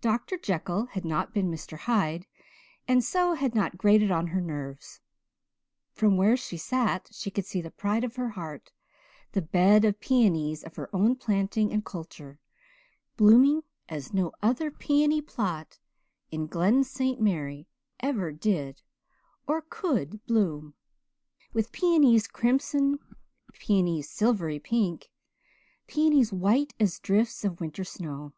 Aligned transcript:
Dr. 0.00 0.36
Jekyll 0.36 0.86
had 0.92 1.04
not 1.04 1.34
been 1.34 1.50
Mr. 1.50 1.76
Hyde 1.76 2.26
and 2.86 3.02
so 3.02 3.34
had 3.34 3.52
not 3.52 3.76
grated 3.76 4.12
on 4.12 4.28
her 4.28 4.40
nerves; 4.40 5.00
from 5.90 6.16
where 6.16 6.36
she 6.36 6.56
sat 6.56 7.08
she 7.10 7.32
could 7.32 7.44
see 7.44 7.60
the 7.60 7.72
pride 7.72 8.04
of 8.04 8.14
her 8.14 8.28
heart 8.28 8.70
the 9.32 9.42
bed 9.42 9.84
of 9.84 9.98
peonies 9.98 10.62
of 10.62 10.76
her 10.76 10.88
own 10.94 11.16
planting 11.16 11.72
and 11.72 11.84
culture, 11.84 12.38
blooming 13.16 13.62
as 13.88 14.14
no 14.14 14.30
other 14.40 14.70
peony 14.70 15.20
plot 15.20 15.80
in 16.30 16.46
Glen 16.46 16.84
St. 16.84 17.20
Mary 17.20 17.66
ever 17.98 18.30
did 18.30 18.82
or 19.48 19.62
could 19.62 20.24
bloom, 20.26 20.74
with 21.52 21.72
peonies 21.72 22.28
crimson, 22.28 23.00
peonies 23.52 24.08
silvery 24.08 24.60
pink, 24.60 25.10
peonies 25.88 26.32
white 26.32 26.72
as 26.78 27.00
drifts 27.00 27.44
of 27.44 27.60
winter 27.60 27.82
snow. 27.82 28.32